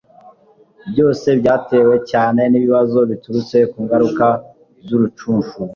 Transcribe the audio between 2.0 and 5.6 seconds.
cyane n'ibibazo biturutse ku ngaruka za rucunshu